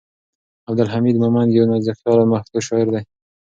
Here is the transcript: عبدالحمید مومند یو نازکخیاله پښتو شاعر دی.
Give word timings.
عبدالحمید 0.69 1.15
مومند 1.23 1.49
یو 1.57 1.65
نازکخیاله 1.71 2.25
پښتو 2.31 2.59
شاعر 2.67 2.87
دی. 2.93 3.01